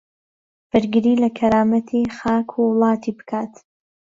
[0.69, 3.53] بەرگری لە کەرامەتی خاک و وڵاتی بکات